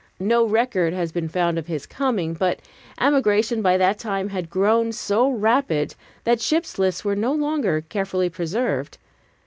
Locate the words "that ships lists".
6.23-7.05